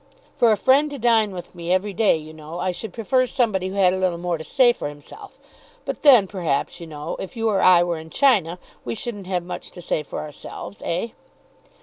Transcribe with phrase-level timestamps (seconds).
[0.35, 3.67] "For a friend to dine with me every day, you know, I should prefer somebody
[3.67, 5.37] who had a little more to say for himself.
[5.85, 9.43] But then, perhaps, you know, if you or I were in China we shouldn't have
[9.43, 11.09] much to say for ourselves; eh?"